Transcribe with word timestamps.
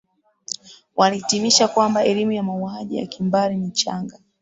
walihitimisha 0.95 1.67
kwamba 1.67 2.03
elimu 2.05 2.31
ya 2.31 2.43
mauaji 2.43 2.97
ya 2.97 3.05
kimbari 3.05 3.55
ni 3.57 3.71
changa 3.71 4.19